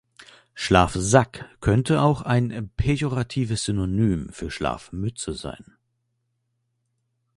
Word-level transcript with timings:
Schlafsack 0.55 1.47
könnte 1.61 2.01
auch 2.01 2.23
ein 2.23 2.71
pejoratives 2.75 3.65
Synonym 3.65 4.29
für 4.31 4.49
Schlafmütze 4.49 5.33
sein. 5.33 5.75